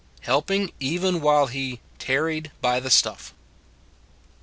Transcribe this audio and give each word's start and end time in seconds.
Helping 0.21 0.71
even 0.79 1.21
while 1.21 1.45
he" 1.45 1.79
tarried 1.99 2.49
by 2.59 2.79
the 2.79 2.89
stuff." 2.89 3.35